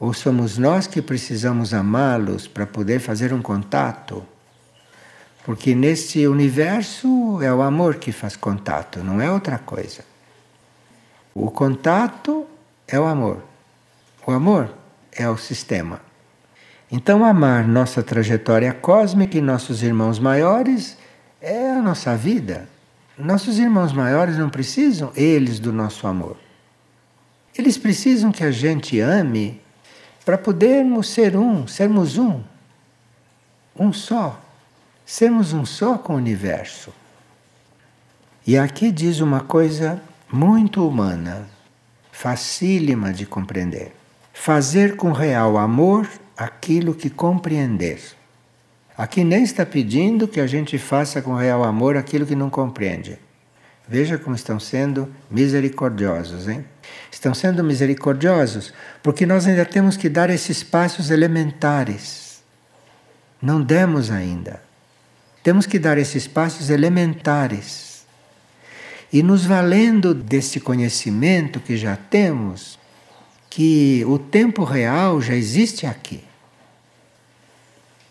[0.00, 4.24] Ou somos nós que precisamos amá-los para poder fazer um contato?
[5.44, 10.02] Porque nesse universo é o amor que faz contato, não é outra coisa.
[11.34, 12.46] O contato
[12.86, 13.42] é o amor.
[14.26, 14.74] O amor
[15.12, 16.00] é o sistema.
[16.90, 20.96] Então, amar nossa trajetória cósmica e nossos irmãos maiores
[21.40, 22.68] é a nossa vida.
[23.18, 26.36] Nossos irmãos maiores não precisam eles do nosso amor.
[27.56, 29.60] Eles precisam que a gente ame
[30.24, 32.42] para podermos ser um, sermos um.
[33.78, 34.40] Um só.
[35.06, 36.92] Sermos um só com o universo.
[38.46, 41.53] E aqui diz uma coisa muito humana
[42.14, 43.92] facílima de compreender.
[44.32, 48.00] Fazer com real amor aquilo que compreender.
[48.96, 53.18] Aqui nem está pedindo que a gente faça com real amor aquilo que não compreende.
[53.86, 56.64] Veja como estão sendo misericordiosos, hein?
[57.10, 58.72] Estão sendo misericordiosos
[59.02, 62.42] porque nós ainda temos que dar esses passos elementares.
[63.42, 64.62] Não demos ainda.
[65.42, 67.93] Temos que dar esses passos elementares
[69.14, 72.80] e nos valendo desse conhecimento que já temos,
[73.48, 76.24] que o tempo real já existe aqui.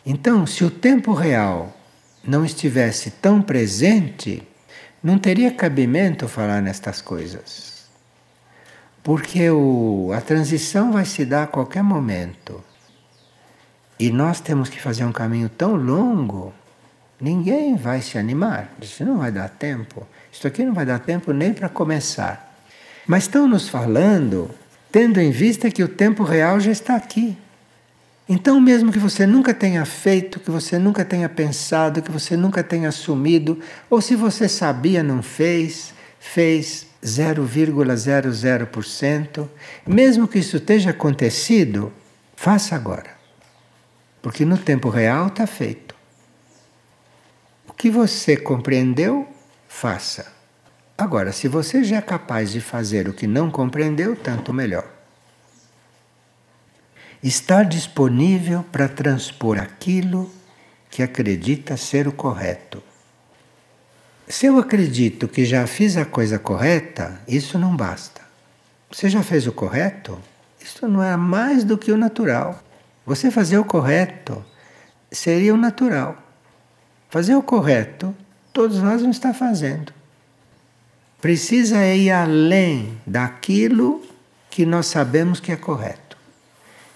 [0.05, 1.75] Então, se o tempo real
[2.23, 4.47] não estivesse tão presente,
[5.03, 7.83] não teria cabimento falar nestas coisas.
[9.03, 12.63] Porque o, a transição vai se dar a qualquer momento.
[13.99, 16.53] E nós temos que fazer um caminho tão longo,
[17.19, 18.71] ninguém vai se animar.
[18.81, 20.07] Isso não vai dar tempo.
[20.33, 22.59] Isso aqui não vai dar tempo nem para começar.
[23.05, 24.49] Mas estão nos falando,
[24.91, 27.37] tendo em vista que o tempo real já está aqui.
[28.27, 32.63] Então, mesmo que você nunca tenha feito, que você nunca tenha pensado, que você nunca
[32.63, 39.47] tenha assumido, ou se você sabia, não fez, fez 0,00%,
[39.85, 41.91] mesmo que isso esteja acontecido,
[42.35, 43.11] faça agora.
[44.21, 45.93] Porque no tempo real está feito.
[47.67, 49.27] O que você compreendeu,
[49.73, 50.27] faça.
[50.97, 54.85] Agora, se você já é capaz de fazer o que não compreendeu, tanto melhor.
[57.21, 60.31] Estar disponível para transpor aquilo
[60.89, 62.81] que acredita ser o correto.
[64.27, 68.21] Se eu acredito que já fiz a coisa correta, isso não basta.
[68.91, 70.21] Você já fez o correto?
[70.61, 72.61] Isso não é mais do que o natural.
[73.05, 74.45] Você fazer o correto
[75.11, 76.17] seria o natural.
[77.09, 78.15] Fazer o correto
[78.53, 79.91] todos nós vamos estar fazendo.
[81.19, 84.01] Precisa ir além daquilo
[84.49, 86.15] que nós sabemos que é correto.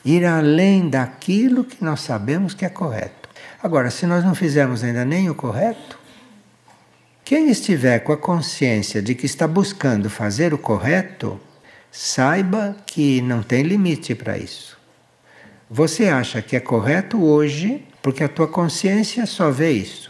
[0.05, 3.27] Ir além daquilo que nós sabemos que é correto.
[3.61, 5.97] Agora, se nós não fizermos ainda nem o correto,
[7.25, 11.39] quem estiver com a consciência de que está buscando fazer o correto,
[11.91, 14.77] saiba que não tem limite para isso.
[15.69, 20.06] Você acha que é correto hoje porque a tua consciência só vê isso.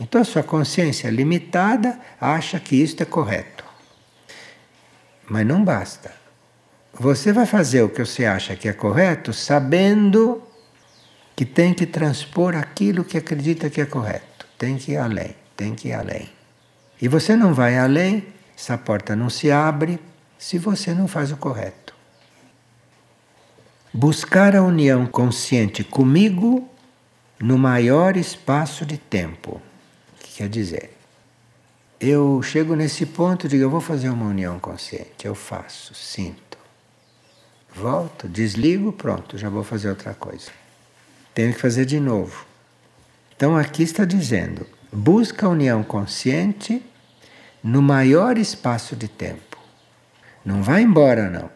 [0.00, 3.64] Então a sua consciência limitada acha que isto é correto.
[5.28, 6.12] Mas não basta.
[6.94, 10.42] Você vai fazer o que você acha que é correto sabendo
[11.36, 14.46] que tem que transpor aquilo que acredita que é correto.
[14.56, 16.28] Tem que ir além, tem que ir além.
[17.00, 18.26] E você não vai além,
[18.56, 20.00] essa porta não se abre
[20.36, 21.94] se você não faz o correto.
[23.92, 26.68] Buscar a união consciente comigo
[27.38, 29.62] no maior espaço de tempo.
[30.38, 30.96] Quer dizer,
[31.98, 35.26] eu chego nesse ponto digo, eu vou fazer uma união consciente.
[35.26, 36.56] Eu faço, sinto.
[37.74, 40.52] Volto, desligo, pronto, já vou fazer outra coisa.
[41.34, 42.46] Tenho que fazer de novo.
[43.34, 46.80] Então aqui está dizendo, busca a união consciente
[47.60, 49.58] no maior espaço de tempo.
[50.44, 51.50] Não vai embora, não.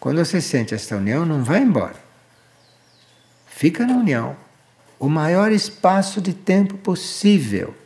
[0.00, 2.02] Quando você sente esta união, não vai embora.
[3.46, 4.36] Fica na união.
[4.98, 7.83] O maior espaço de tempo possível.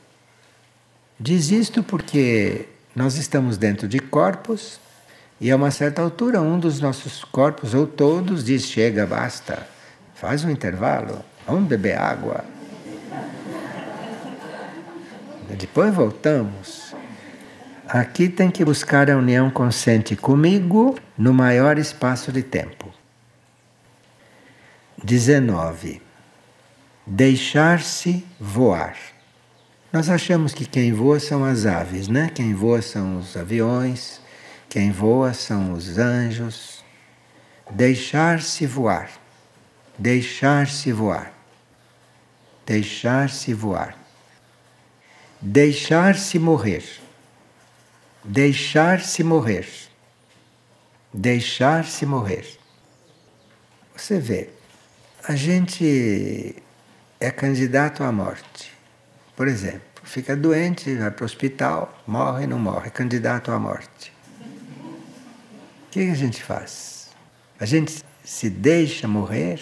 [1.21, 4.79] Diz isto porque nós estamos dentro de corpos
[5.41, 9.67] e a uma certa altura um dos nossos corpos, ou todos, diz: chega, basta,
[10.15, 12.45] faz um intervalo, vamos beber água.
[15.59, 16.95] Depois voltamos.
[17.89, 22.93] Aqui tem que buscar a união consciente comigo no maior espaço de tempo.
[25.03, 26.03] 19.
[27.07, 28.95] Deixar-se voar.
[29.91, 32.31] Nós achamos que quem voa são as aves, né?
[32.35, 34.21] Quem voa são os aviões,
[34.69, 36.85] quem voa são os anjos.
[37.71, 39.11] Deixar-se voar.
[39.99, 41.33] Deixar-se voar.
[42.67, 43.97] Deixar-se voar.
[45.41, 46.85] Deixar-se morrer.
[48.23, 49.67] Deixar-se morrer.
[51.15, 52.59] Deixar-se morrer.
[53.97, 54.51] Você vê,
[55.25, 56.55] a gente
[57.19, 58.78] é candidato à morte.
[59.39, 64.13] Por exemplo, fica doente, vai para o hospital, morre, não morre, candidato à morte.
[65.87, 67.11] O que a gente faz?
[67.61, 69.61] A gente se deixa morrer?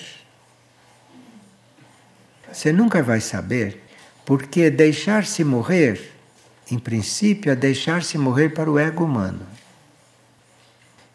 [2.50, 3.84] Você nunca vai saber,
[4.24, 6.10] porque deixar-se morrer,
[6.70, 9.46] em princípio, é deixar-se morrer para o ego humano.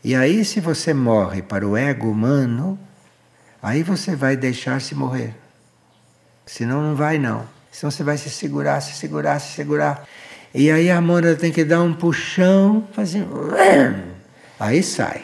[0.04, 2.78] E aí, se você morre para o ego humano,
[3.60, 5.36] aí você vai deixar-se morrer.
[6.46, 7.60] Senão não vai não.
[7.72, 10.06] Senão você vai se segurar, se segurar, se segurar.
[10.54, 13.26] E aí a Mônica tem que dar um puxão, fazer.
[14.60, 15.24] Aí sai.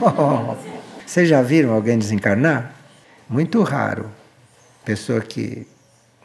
[1.06, 2.72] Vocês já viram alguém desencarnar?
[3.28, 4.10] Muito raro.
[4.84, 5.66] Pessoa que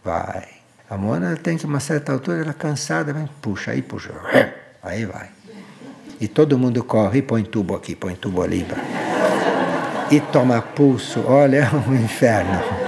[0.03, 0.47] vai.
[0.89, 4.12] A Mona tem que, uma certa altura, ela cansada, vem, puxa, aí puxa.
[4.84, 5.30] Aí vai.
[6.20, 8.68] E todo mundo corre e põe tubo aqui, põe tubo ali.
[10.12, 11.24] E toma pulso.
[11.26, 12.80] Olha, é um inferno.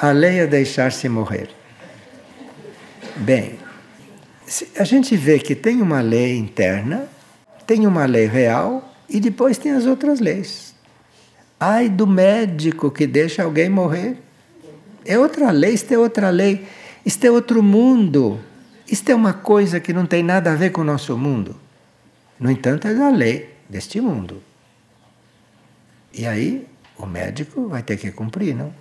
[0.00, 1.50] A lei é deixar-se morrer.
[3.16, 3.58] Bem,
[4.78, 7.06] a gente vê que tem uma lei interna,
[7.66, 10.74] tem uma lei real e depois tem as outras leis.
[11.58, 14.16] Ai do médico que deixa alguém morrer.
[15.04, 16.66] É outra lei, isto é outra lei,
[17.04, 18.40] isto é outro mundo.
[18.90, 21.54] Isto é uma coisa que não tem nada a ver com o nosso mundo.
[22.38, 24.42] No entanto, é da lei deste mundo.
[26.14, 28.72] E aí, o médico vai ter que cumprir, não?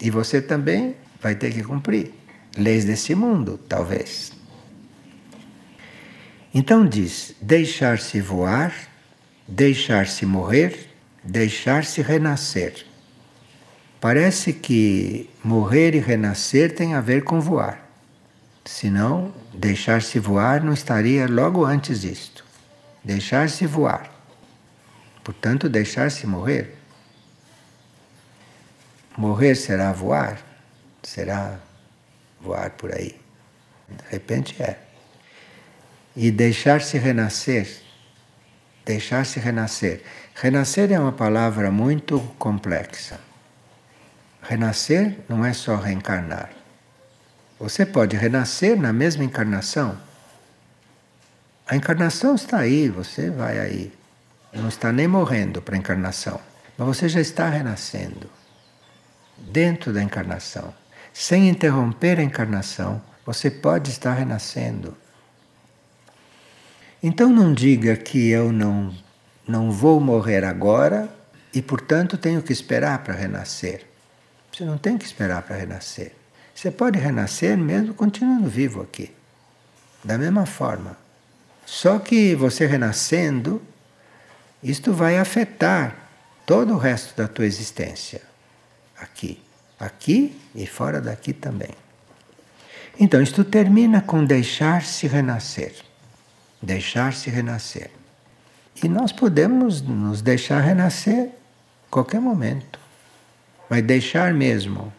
[0.00, 2.12] E você também vai ter que cumprir
[2.56, 4.32] leis desse mundo, talvez.
[6.54, 8.74] Então diz: deixar-se voar,
[9.46, 10.90] deixar-se morrer,
[11.22, 12.86] deixar-se renascer.
[14.00, 17.86] Parece que morrer e renascer tem a ver com voar.
[18.64, 22.44] Senão, deixar-se voar não estaria logo antes disto.
[23.02, 24.10] Deixar-se voar.
[25.22, 26.75] Portanto, deixar-se morrer.
[29.16, 30.38] Morrer será voar?
[31.02, 31.58] Será
[32.38, 33.18] voar por aí?
[33.88, 34.78] De repente é.
[36.14, 37.66] E deixar-se renascer.
[38.84, 40.02] Deixar-se renascer.
[40.34, 43.18] Renascer é uma palavra muito complexa.
[44.42, 46.50] Renascer não é só reencarnar.
[47.58, 49.98] Você pode renascer na mesma encarnação.
[51.66, 53.92] A encarnação está aí, você vai aí.
[54.52, 56.38] Não está nem morrendo para a encarnação,
[56.76, 58.35] mas você já está renascendo
[59.38, 60.72] dentro da encarnação.
[61.12, 64.96] Sem interromper a encarnação, você pode estar renascendo.
[67.02, 68.94] Então não diga que eu não,
[69.46, 71.08] não vou morrer agora
[71.52, 73.86] e, portanto, tenho que esperar para renascer.
[74.52, 76.12] Você não tem que esperar para renascer.
[76.54, 79.14] Você pode renascer mesmo continuando vivo aqui.
[80.02, 80.96] Da mesma forma.
[81.64, 83.60] Só que você renascendo,
[84.62, 85.96] isto vai afetar
[86.46, 88.22] todo o resto da tua existência
[88.98, 89.40] aqui,
[89.78, 91.70] aqui e fora daqui também.
[92.98, 95.74] Então, isto termina com deixar-se renascer.
[96.62, 97.90] Deixar-se renascer.
[98.82, 101.30] E nós podemos nos deixar renascer
[101.90, 102.78] qualquer momento.
[103.68, 104.92] Mas deixar mesmo.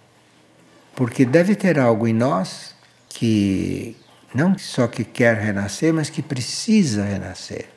[0.95, 2.76] Porque deve ter algo em nós
[3.10, 3.95] que
[4.34, 7.70] não só que quer renascer, mas que precisa renascer.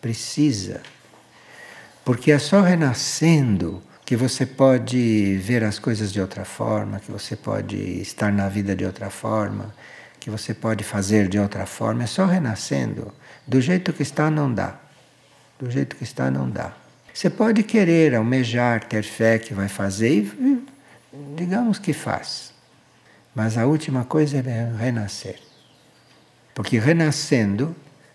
[0.00, 0.82] Precisa.
[2.04, 7.34] Porque é só renascendo que você pode ver as coisas de outra forma, que você
[7.34, 9.74] pode estar na vida de outra forma,
[10.20, 12.04] que você pode fazer de outra forma.
[12.04, 13.12] É só renascendo.
[13.46, 14.78] Do jeito que está, não dá.
[15.58, 16.74] Do jeito que está, não dá.
[17.12, 20.66] Você pode querer, almejar, ter fé que vai fazer e
[21.36, 22.52] digamos que faz.
[23.34, 25.38] Mas a última coisa é renascer.
[26.54, 27.74] Porque renascendo,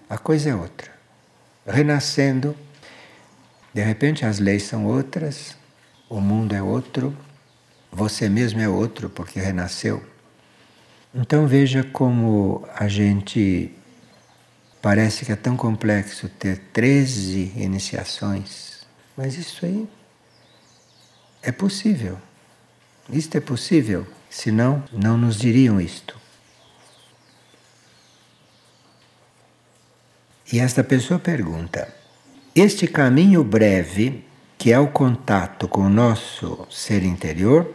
[0.09, 0.91] a coisa é outra.
[1.65, 2.55] Renascendo,
[3.73, 5.58] de repente as leis são outras,
[6.09, 7.15] o mundo é outro,
[7.91, 10.03] você mesmo é outro porque renasceu.
[11.13, 13.71] Então veja como a gente
[14.81, 18.85] parece que é tão complexo ter 13 iniciações,
[19.15, 19.87] mas isso aí
[21.41, 22.17] é possível.
[23.11, 26.19] Isto é possível, senão não nos diriam isto.
[30.51, 31.93] E esta pessoa pergunta:
[32.55, 34.23] Este caminho breve,
[34.59, 37.73] que é o contato com o nosso ser interior,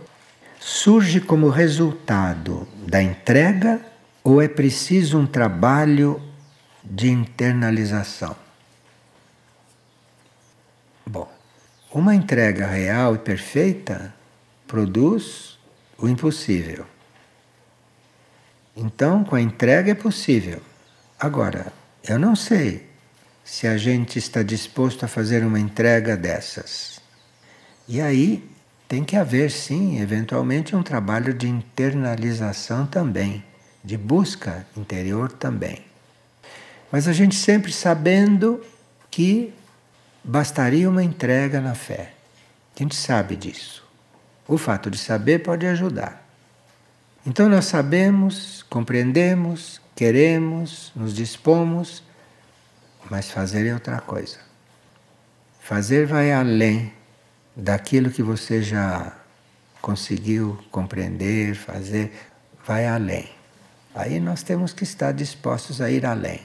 [0.61, 3.80] surge como resultado da entrega
[4.22, 6.20] ou é preciso um trabalho
[6.85, 8.37] de internalização?
[11.07, 11.26] Bom,
[11.91, 14.14] uma entrega real e perfeita
[14.66, 15.59] produz
[15.97, 16.85] o impossível.
[18.76, 20.61] Então, com a entrega é possível.
[21.18, 21.72] Agora,
[22.07, 22.93] eu não sei
[23.45, 26.99] se a gente está disposto a fazer uma entrega dessas.
[27.86, 28.49] E aí
[28.88, 33.45] tem que haver, sim, eventualmente, um trabalho de internalização também,
[33.84, 35.84] de busca interior também.
[36.90, 38.64] Mas a gente sempre sabendo
[39.11, 39.53] que
[40.22, 42.14] bastaria uma entrega na fé.
[42.74, 43.84] A gente sabe disso.
[44.49, 46.26] O fato de saber pode ajudar.
[47.26, 52.03] Então nós sabemos, compreendemos, queremos, nos dispomos,
[53.11, 54.39] mas fazer é outra coisa.
[55.61, 56.93] Fazer vai além
[57.57, 59.13] daquilo que você já
[59.81, 62.13] conseguiu compreender, fazer,
[62.67, 63.29] vai além.
[63.95, 66.41] Aí nós temos que estar dispostos a ir além.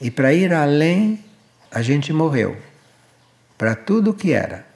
[0.00, 1.24] E para ir além,
[1.70, 2.56] a gente morreu
[3.58, 4.66] para tudo o que era.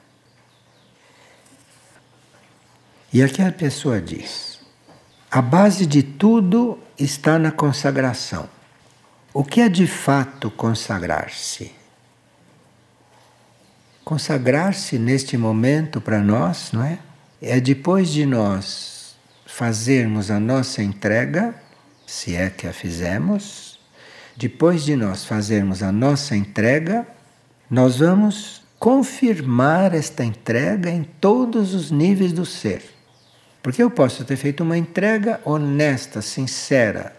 [3.11, 4.59] E aqui a pessoa diz:
[5.31, 8.47] a base de tudo está na consagração.
[9.31, 11.71] O que é de fato consagrar-se?
[14.03, 16.97] Consagrar-se neste momento para nós, não é?
[17.39, 19.15] É depois de nós
[19.45, 21.53] fazermos a nossa entrega,
[22.07, 23.79] se é que a fizemos,
[24.35, 27.05] depois de nós fazermos a nossa entrega,
[27.69, 32.81] nós vamos confirmar esta entrega em todos os níveis do ser.
[33.61, 37.18] Porque eu posso ter feito uma entrega honesta, sincera,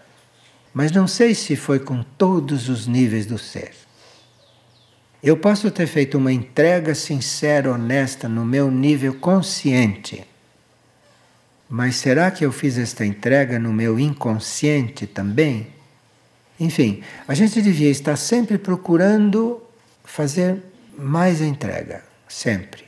[0.73, 3.71] mas não sei se foi com todos os níveis do ser.
[5.23, 10.25] Eu posso ter feito uma entrega sincera, honesta, no meu nível consciente.
[11.69, 15.67] Mas será que eu fiz esta entrega no meu inconsciente também?
[16.59, 19.61] Enfim, a gente devia estar sempre procurando
[20.03, 20.61] fazer
[20.97, 22.83] mais entrega, sempre.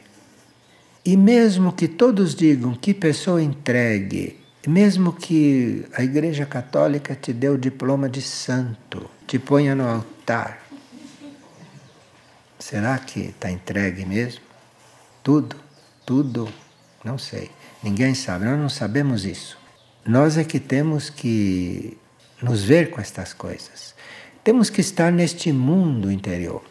[1.06, 7.50] E mesmo que todos digam que pessoa entregue, mesmo que a Igreja Católica te dê
[7.50, 10.64] o diploma de santo, te ponha no altar,
[12.64, 14.42] Será que está entregue mesmo?
[15.22, 15.58] Tudo,
[16.06, 16.48] tudo,
[17.04, 17.52] não sei.
[17.84, 19.58] Ninguém sabe, nós não sabemos isso.
[20.06, 21.98] Nós é que temos que
[22.42, 23.94] nos ver com estas coisas.
[24.46, 26.64] Temos que estar neste mundo interior.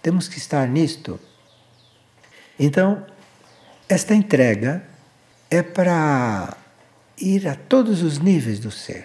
[0.00, 1.20] Temos que estar nisto.
[2.58, 3.04] Então,
[3.86, 4.82] esta entrega
[5.50, 6.56] é para
[7.18, 9.04] ir a todos os níveis do ser.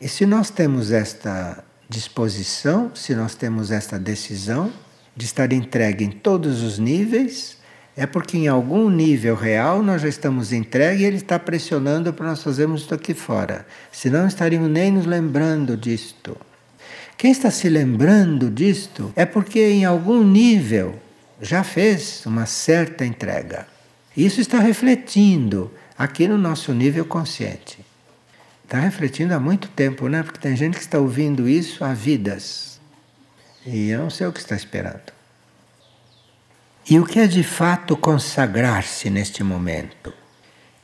[0.00, 4.72] E se nós temos esta disposição, se nós temos esta decisão,
[5.16, 7.58] de estar entregue em todos os níveis,
[7.96, 12.26] é porque em algum nível real nós já estamos entregue e ele está pressionando para
[12.26, 13.66] nós fazermos isso aqui fora.
[13.90, 16.36] Senão estaríamos nem nos lembrando disto.
[17.16, 20.94] Quem está se lembrando disto é porque em algum nível
[21.42, 23.66] já fez uma certa entrega.
[24.16, 27.84] Isso está refletindo aqui no nosso nível consciente.
[28.62, 30.22] Está refletindo há muito tempo, né?
[30.22, 32.78] Porque tem gente que está ouvindo isso há vidas.
[33.66, 35.12] E eu não sei o que está esperando.
[36.88, 40.12] E o que é de fato consagrar-se neste momento?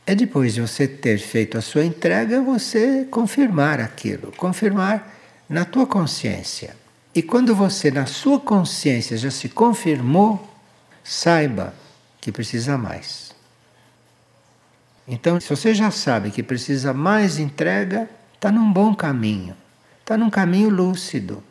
[0.07, 5.15] É depois de você ter feito a sua entrega, você confirmar aquilo, confirmar
[5.49, 6.77] na tua consciência.
[7.15, 10.47] E quando você, na sua consciência, já se confirmou,
[11.03, 11.73] saiba
[12.21, 13.34] que precisa mais.
[15.07, 19.55] Então, se você já sabe que precisa mais entrega, está num bom caminho,
[20.01, 21.43] está num caminho lúcido.